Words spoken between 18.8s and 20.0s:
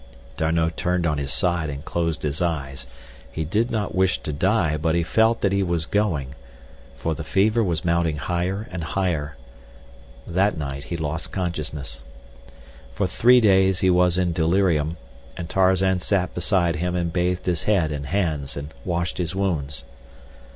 washed his wounds.